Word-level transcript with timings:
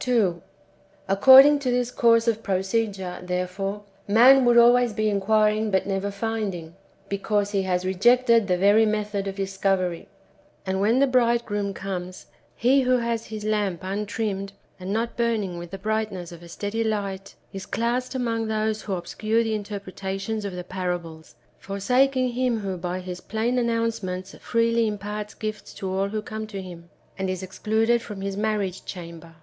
2. 0.00 0.40
According 1.08 1.58
to 1.60 1.70
this 1.70 1.90
course 1.90 2.28
of 2.28 2.42
procedure, 2.42 3.20
therefore, 3.22 3.82
man 4.06 4.44
would 4.44 4.56
always 4.58 4.92
be 4.92 5.08
inquiring 5.08 5.70
but 5.70 5.86
never 5.86 6.10
finding, 6.10 6.74
because 7.08 7.52
he 7.52 7.62
has 7.62 7.84
rejected 7.86 8.46
the 8.46 8.58
very 8.58 8.84
method 8.84 9.26
of 9.26 9.36
discovery. 9.36 10.08
And 10.64 10.80
when 10.80 10.98
the 10.98 11.06
Bride 11.06 11.44
groom^ 11.44 11.74
comes, 11.74 12.26
he 12.56 12.82
who 12.82 12.98
has 12.98 13.26
his 13.26 13.44
lamp 13.44 13.80
untrimmed, 13.82 14.52
and 14.78 14.92
not 14.92 15.16
burning 15.16 15.56
with 15.56 15.70
the 15.70 15.78
brightness 15.78 16.30
of 16.32 16.42
a 16.42 16.48
steady 16.48 16.84
light, 16.84 17.34
is 17.52 17.66
classed 17.66 18.14
among 18.14 18.46
those 18.46 18.84
wdio 18.84 18.98
obscure 18.98 19.42
the 19.44 19.54
interpretations 19.54 20.44
of 20.44 20.52
the 20.52 20.64
parables, 20.64 21.36
forsaking 21.58 22.30
Him 22.30 22.60
who 22.60 22.76
by 22.76 23.00
His 23.00 23.20
plain 23.20 23.56
announcements 23.58 24.34
freely 24.40 24.86
im 24.88 24.98
parts 24.98 25.34
gifts 25.34 25.72
to 25.74 25.90
all 25.90 26.08
who 26.08 26.22
come 26.22 26.46
to 26.48 26.60
Him, 26.62 26.90
and 27.18 27.30
is 27.30 27.42
excluded 27.42 28.02
from 28.02 28.20
His 28.20 28.36
marriage 28.36 28.84
chamber. 28.84 29.34